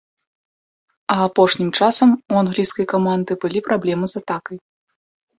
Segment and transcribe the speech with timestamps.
[1.15, 4.57] А апошнім часам у англійскай каманды былі праблемы з атакай.